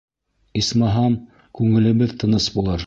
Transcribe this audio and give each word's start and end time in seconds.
Исмаһам, 0.61 1.19
күңелебеҙ 1.61 2.21
тыныс 2.25 2.53
булыр. 2.59 2.79